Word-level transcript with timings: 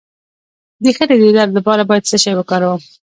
د 0.83 0.85
خیټې 0.95 1.15
د 1.21 1.25
درد 1.37 1.51
لپاره 1.57 1.87
باید 1.89 2.07
څه 2.09 2.17
شی 2.23 2.33
وکاروم؟ 2.35 2.81